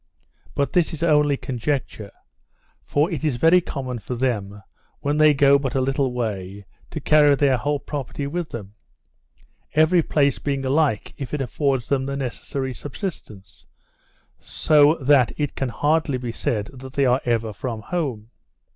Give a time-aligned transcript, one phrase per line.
[0.55, 2.09] But this is only conjecture;
[2.83, 4.63] for it is very common for them,
[5.01, 8.73] when they go but a little way, to carry their whole property with them;
[9.75, 13.67] every place being alike, if it affords them the necessary subsistence;
[14.39, 18.31] so that it can hardly be said they are ever from home.